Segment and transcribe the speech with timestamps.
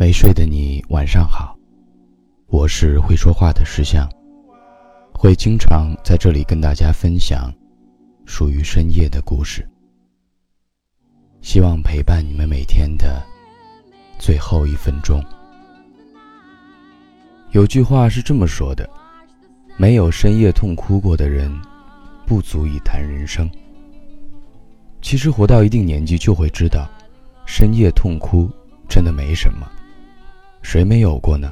[0.00, 1.58] 没睡的你，晚上好。
[2.46, 4.08] 我是会说话的石像，
[5.12, 7.52] 会经常在这里跟大家分享
[8.24, 9.68] 属于深夜的故事，
[11.40, 13.20] 希望陪伴你们每天的
[14.20, 15.20] 最后一分钟。
[17.50, 18.88] 有句话是这么说的：
[19.76, 21.52] 没有深夜痛哭过的人，
[22.24, 23.50] 不足以谈人生。
[25.02, 26.88] 其实活到一定年纪，就会知道，
[27.46, 28.48] 深夜痛哭
[28.88, 29.68] 真的没什么。
[30.62, 31.50] 谁没有过呢？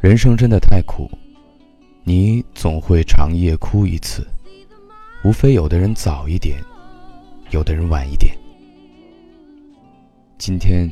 [0.00, 1.10] 人生真的太苦，
[2.02, 4.26] 你总会长夜哭一次，
[5.22, 6.58] 无非有的人早一点，
[7.50, 8.36] 有的人晚一点。
[10.38, 10.90] 今天，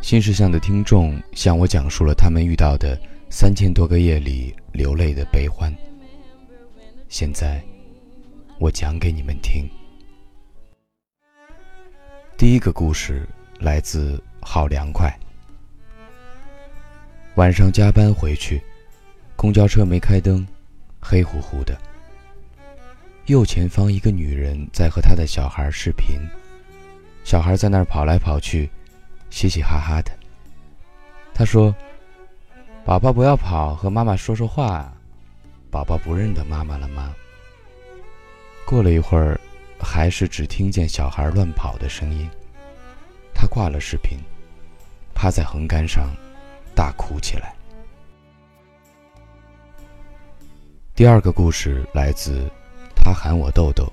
[0.00, 2.96] 新事项的听众向我讲述了他们遇到的
[3.30, 5.74] 三千多个夜里流泪的悲欢。
[7.08, 7.60] 现在，
[8.58, 9.68] 我讲给你们听。
[12.36, 13.26] 第一个故事
[13.58, 15.16] 来自好凉快。
[17.36, 18.62] 晚上加班回去，
[19.36, 20.46] 公交车没开灯，
[21.00, 21.74] 黑乎乎的。
[23.24, 26.18] 右前方一个女人在和她的小孩视频，
[27.24, 28.68] 小孩在那儿跑来跑去，
[29.30, 30.12] 嘻嘻哈哈的。
[31.32, 31.74] 她说
[32.84, 34.92] ：“宝宝不要跑，和妈妈说说话。”
[35.72, 37.14] 宝宝不认得妈妈了吗？
[38.66, 39.40] 过了一会儿，
[39.80, 42.28] 还是只听见小孩乱跑的声音。
[43.32, 44.18] 他挂了视频，
[45.14, 46.10] 趴在横杆上。
[46.82, 47.54] 大哭起来。
[50.96, 52.50] 第二个故事来自
[52.96, 53.86] 他喊我豆豆。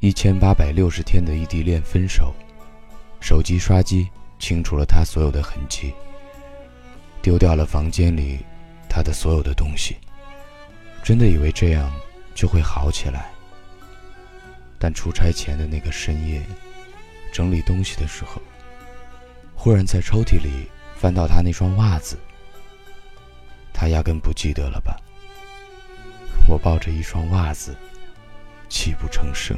[0.00, 2.34] 一千八百六十天的异地恋分手，
[3.20, 4.08] 手机刷机
[4.40, 5.94] 清除了他所有的痕迹，
[7.22, 8.40] 丢掉了房间里
[8.88, 9.96] 他的所有的东西。
[11.04, 11.88] 真的以为这样
[12.34, 13.30] 就会好起来，
[14.76, 16.42] 但出差前的那个深夜，
[17.32, 18.42] 整理东西的时候。
[19.54, 22.18] 忽然在抽屉里翻到他那双袜子，
[23.72, 25.00] 他压根不记得了吧？
[26.46, 27.74] 我抱着一双袜子，
[28.68, 29.56] 泣不成声。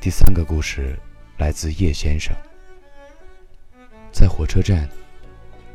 [0.00, 0.98] 第三个故事
[1.38, 2.34] 来自叶先生，
[4.10, 4.88] 在火车站，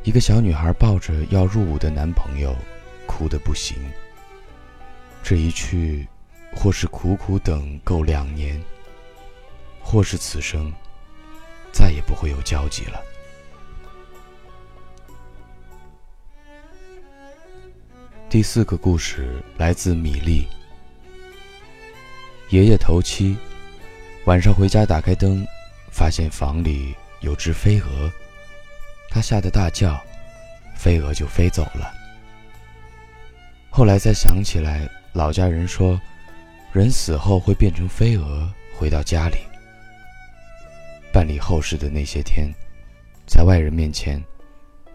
[0.04, 2.54] 一个小女孩抱着要入伍的男朋友，
[3.06, 3.78] 哭得不行。
[5.22, 6.06] 这一去，
[6.54, 8.62] 或是苦苦等够两年，
[9.80, 10.70] 或是此生。
[11.76, 13.04] 再也不会有交集了。
[18.30, 20.48] 第四个故事来自米粒。
[22.48, 23.36] 爷爷头七，
[24.24, 25.46] 晚上回家打开灯，
[25.90, 28.10] 发现房里有只飞蛾，
[29.10, 30.02] 他吓得大叫，
[30.74, 31.92] 飞蛾就飞走了。
[33.68, 36.00] 后来才想起来，老家人说，
[36.72, 39.36] 人死后会变成飞蛾回到家里。
[41.16, 42.52] 办理后事的那些天，
[43.26, 44.22] 在外人面前，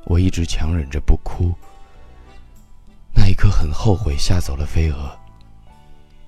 [0.05, 1.51] 我一直强忍着不哭。
[3.11, 5.17] 那一刻很后悔吓走了飞蛾，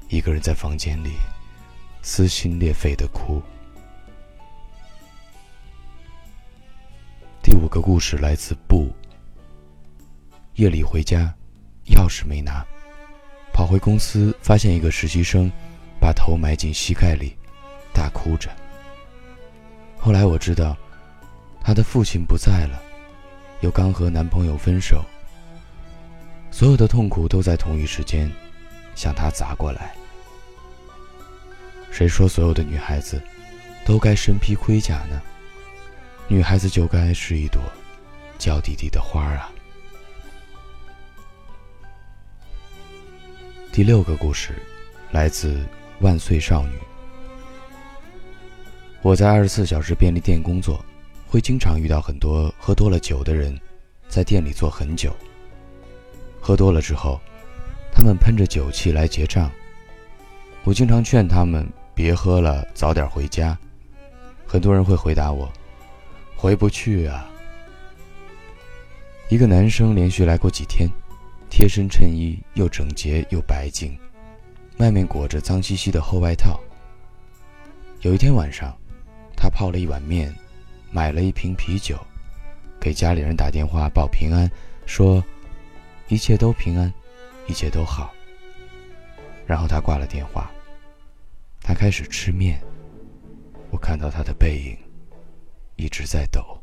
[0.09, 1.11] 一个人在房间里
[2.01, 3.39] 撕心裂肺的哭。
[7.43, 8.91] 第五个故事来自不。
[10.55, 11.31] 夜里回家，
[11.85, 12.65] 钥匙没拿，
[13.53, 15.51] 跑回公司发现一个实习生
[15.99, 17.37] 把头埋进膝盖里，
[17.93, 18.49] 大哭着。
[20.03, 20.75] 后来我知道，
[21.61, 22.77] 她的父亲不在了，
[23.61, 25.01] 又刚和男朋友分手，
[26.51, 28.29] 所有的痛苦都在同一时间
[28.95, 29.95] 向她砸过来。
[31.89, 33.21] 谁说所有的女孩子
[33.85, 35.21] 都该身披盔甲呢？
[36.27, 37.61] 女孩子就该是一朵
[38.37, 39.49] 娇滴滴的花啊！
[43.71, 44.53] 第六个故事
[45.11, 45.65] 来自
[46.01, 46.77] 万岁少女。
[49.03, 50.83] 我在二十四小时便利店工作，
[51.27, 53.59] 会经常遇到很多喝多了酒的人，
[54.07, 55.13] 在店里坐很久。
[56.39, 57.19] 喝多了之后，
[57.91, 59.51] 他们喷着酒气来结账。
[60.63, 63.57] 我经常劝他们别喝了，早点回家。
[64.47, 65.51] 很多人会回答我
[66.38, 67.29] ：“回不去啊。”
[69.27, 70.88] 一个男生连续来过几天，
[71.49, 73.99] 贴身衬衣又整洁又白净，
[74.77, 76.57] 外面裹着脏兮兮的厚外套。
[77.99, 78.73] 有一天晚上。
[79.44, 80.34] 他泡了一碗面，
[80.90, 82.00] 买了一瓶啤酒，
[82.80, 84.50] 给家里人打电话报平安，
[84.86, 85.22] 说
[86.07, 86.90] 一切都平安，
[87.45, 88.13] 一切都好。
[89.45, 90.50] 然后他挂了电话，
[91.60, 92.57] 他开始吃面。
[93.69, 94.78] 我看到他的背影
[95.75, 96.57] 一直在抖。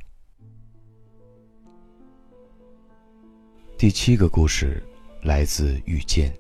[3.77, 4.83] 第七个故事
[5.21, 6.33] 来自遇见。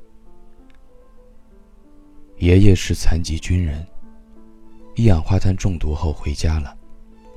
[2.39, 3.87] 爷爷是残疾军人。
[5.01, 6.77] 一氧化碳中毒后回家了，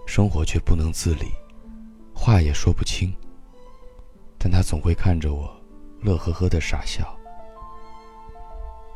[0.06, 1.32] 生活却不能自理，
[2.14, 3.16] 话也说不清。
[4.38, 5.50] 但他总会看着我，
[6.02, 7.18] 乐呵呵的傻笑。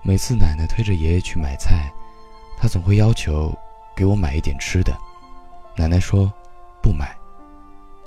[0.03, 1.89] 每次奶奶推着爷爷去买菜，
[2.57, 3.57] 他总会要求
[3.95, 4.93] 给我买一点吃的。
[5.77, 6.29] 奶奶说
[6.83, 7.17] 不买，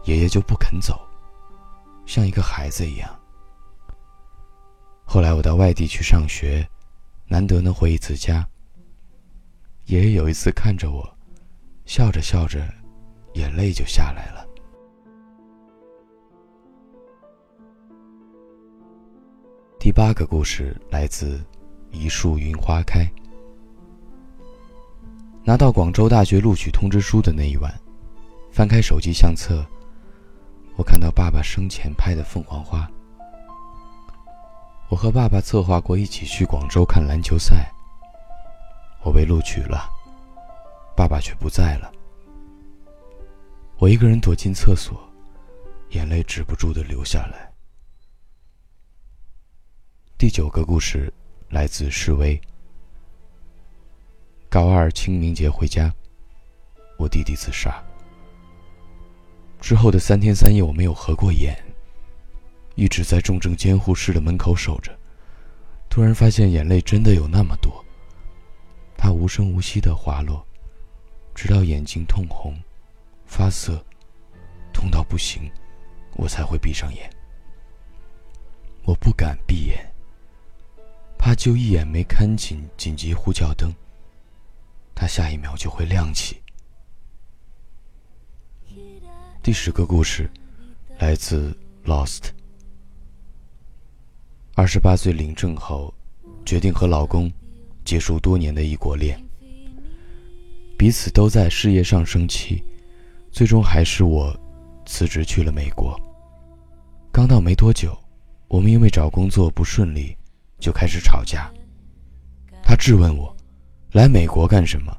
[0.04, 1.00] 爷爷就不肯走，
[2.04, 3.08] 像一个孩子一样。
[5.06, 6.68] 后来我到外地去上学，
[7.28, 8.46] 难得能回一次家。
[9.90, 11.04] 爷爷有一次看着我，
[11.84, 12.64] 笑着笑着，
[13.34, 14.46] 眼泪就下来了。
[19.80, 21.38] 第八个故事来自
[21.90, 23.00] 《一树云花开》。
[25.42, 27.74] 拿到广州大学录取通知书的那一晚，
[28.52, 29.66] 翻开手机相册，
[30.76, 32.88] 我看到爸爸生前拍的凤凰花。
[34.88, 37.68] 我和爸爸策划过一起去广州看篮球赛。
[39.02, 39.88] 我被录取了，
[40.96, 41.90] 爸爸却不在了。
[43.78, 45.00] 我一个人躲进厕所，
[45.90, 47.50] 眼泪止不住的流下来。
[50.18, 51.12] 第九个故事
[51.48, 52.38] 来自示威。
[54.50, 55.90] 高二清明节回家，
[56.98, 57.82] 我弟弟自杀。
[59.60, 61.56] 之后的三天三夜，我没有合过眼。
[62.74, 64.94] 一直在重症监护室的门口守着，
[65.88, 67.84] 突然发现眼泪真的有那么多。
[69.02, 70.46] 它无声无息的滑落，
[71.34, 72.54] 直到眼睛通红、
[73.24, 73.82] 发涩、
[74.74, 75.50] 痛到不行，
[76.16, 77.10] 我才会闭上眼。
[78.84, 79.90] 我不敢闭眼，
[81.16, 83.72] 怕就一眼没看紧紧急呼叫灯，
[84.94, 86.38] 它下一秒就会亮起。
[89.42, 90.30] 第十个故事
[90.98, 91.56] 来自
[91.88, 92.18] 《Lost》。
[94.54, 95.94] 二十八岁领证后，
[96.44, 97.32] 决定和老公
[97.84, 99.20] 结束多年的异国恋。
[100.78, 102.62] 彼此都在事业上升期，
[103.30, 104.34] 最终还是我
[104.86, 105.98] 辞职去了美国。
[107.12, 107.96] 刚到没多久，
[108.48, 110.16] 我们因为找工作不顺利，
[110.58, 111.50] 就开始吵架。
[112.62, 113.36] 他质问我
[113.92, 114.96] ：“来美国干什么？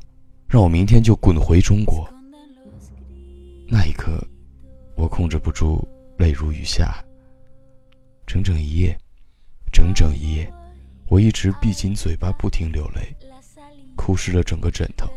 [0.47, 2.07] 让我明天就滚回中国。”
[3.67, 4.23] 那一刻，
[4.95, 5.87] 我控制不住
[6.17, 7.03] 泪如雨下。
[8.27, 8.97] 整整一夜。
[9.73, 10.53] 整整一夜，
[11.11, 13.13] 我一直闭紧嘴巴，不停流泪，
[13.97, 15.11] 哭湿了整个枕头。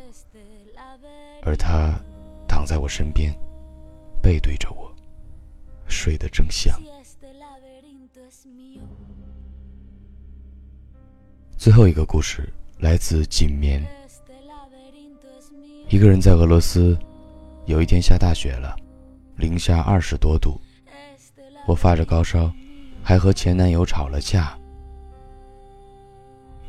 [1.44, 1.94] 而他
[2.48, 3.32] 躺在我身边，
[4.20, 4.92] 背对着我，
[5.86, 6.76] 睡得正香。
[11.56, 13.80] 最后一个故事来自锦棉。
[15.88, 16.98] 一个人在俄罗斯，
[17.66, 18.74] 有一天下大雪了，
[19.36, 20.60] 零下二十多度，
[21.68, 22.52] 我发着高烧。
[23.00, 24.58] 还和前男友吵了架。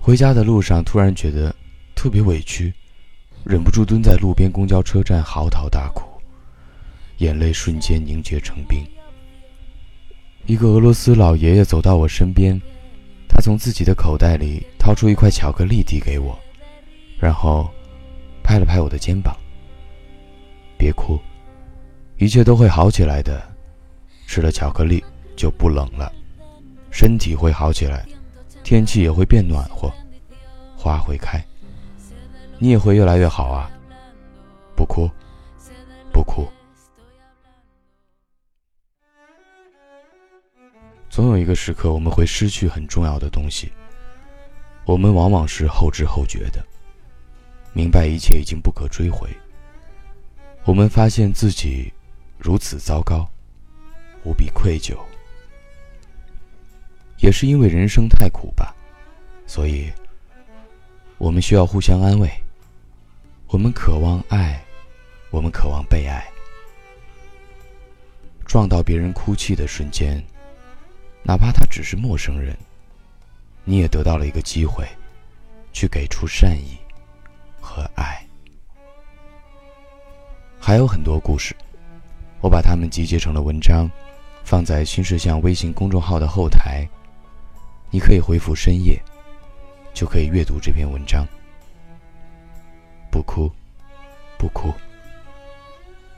[0.06, 1.52] 回家的路上，突然觉得
[1.96, 2.72] 特别委屈，
[3.44, 6.06] 忍不住蹲在路边公交车站嚎啕大哭，
[7.18, 8.86] 眼泪瞬间凝结成冰。
[10.46, 12.62] 一个俄罗斯老爷爷走到我身边，
[13.28, 16.38] 他从自己的口袋里掏出一块巧克力递给我，
[17.18, 17.68] 然后
[18.44, 19.36] 拍了拍我的肩膀
[20.78, 21.20] ：“别哭，
[22.20, 23.42] 一切都会好起来的，
[24.28, 25.04] 吃了巧克力
[25.36, 26.14] 就不冷了。”
[26.94, 28.06] 身体会好起来，
[28.66, 29.94] 天气也会变暖和，
[30.76, 31.40] 花会开，
[32.58, 33.70] 你也会越来越好啊！
[34.76, 35.08] 不哭，
[36.12, 36.50] 不哭。
[41.12, 43.72] 总有一个时刻，我们会失去很重要的东西，
[44.84, 46.66] 我们往往是后知后觉的，
[47.72, 49.30] 明白一切已经不可追回。
[50.64, 51.94] 我们发现自己
[52.40, 53.30] 如此糟糕，
[54.24, 54.98] 无比愧疚。
[57.26, 58.72] 也是因为人生太苦吧，
[59.48, 59.92] 所以
[61.18, 62.30] 我们需要互相安慰。
[63.48, 64.64] 我们渴望爱，
[65.32, 66.24] 我们渴望被爱。
[68.46, 70.24] 撞到别人哭泣的瞬间，
[71.24, 72.56] 哪怕他只是陌生人，
[73.64, 74.88] 你也得到了一个机会，
[75.74, 76.78] 去给出善意
[77.60, 78.24] 和爱。
[80.60, 81.56] 还有很多故事，
[82.40, 83.90] 我把它们集结成了文章，
[84.44, 86.88] 放在新世相微信公众号的后台。
[87.96, 89.02] 你可以回复“深夜”，
[89.96, 91.26] 就可以阅读这篇文章。
[93.10, 93.50] 不哭，
[94.38, 94.74] 不哭。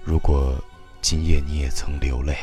[0.04, 0.60] 如果
[1.04, 2.36] 今夜你也曾流泪。